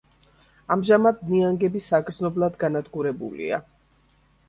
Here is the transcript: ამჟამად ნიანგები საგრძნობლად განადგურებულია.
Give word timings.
ამჟამად 0.75 1.21
ნიანგები 1.33 1.83
საგრძნობლად 1.91 2.61
განადგურებულია. 2.67 3.65